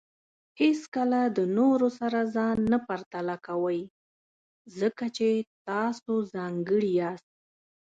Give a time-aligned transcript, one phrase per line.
[0.61, 3.81] هیڅکله د نورو سره ځان نه پرتله کوئ،
[4.79, 5.27] ځکه چې
[5.67, 7.31] تاسو ځانګړي یاست.